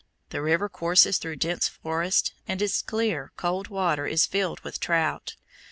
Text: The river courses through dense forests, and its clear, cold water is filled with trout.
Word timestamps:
The 0.31 0.41
river 0.41 0.67
courses 0.67 1.19
through 1.19 1.35
dense 1.35 1.67
forests, 1.67 2.31
and 2.47 2.59
its 2.59 2.81
clear, 2.81 3.31
cold 3.37 3.67
water 3.67 4.07
is 4.07 4.25
filled 4.25 4.59
with 4.61 4.79
trout. 4.79 5.35